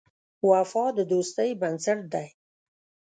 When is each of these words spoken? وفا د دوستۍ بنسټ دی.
وفا 0.49 0.85
د 0.97 0.99
دوستۍ 1.11 1.49
بنسټ 1.61 1.99
دی. 2.13 2.27